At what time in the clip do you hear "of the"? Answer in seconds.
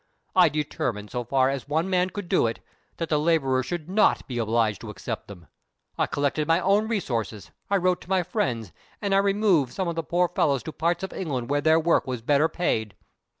9.87-10.01